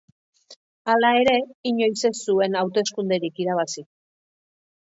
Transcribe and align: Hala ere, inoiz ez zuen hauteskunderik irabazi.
Hala 0.93 1.11
ere, 1.25 1.35
inoiz 1.73 2.07
ez 2.09 2.13
zuen 2.33 2.57
hauteskunderik 2.63 3.43
irabazi. 3.45 3.89